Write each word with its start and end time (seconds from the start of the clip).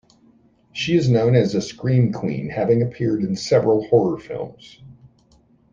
She 0.73 0.97
is 0.97 1.09
known 1.11 1.35
as 1.35 1.53
a 1.53 1.61
scream 1.61 2.11
queen, 2.11 2.49
having 2.49 2.81
appeared 2.81 3.21
in 3.21 3.35
several 3.35 3.87
horror 3.89 4.17
films. 4.17 4.81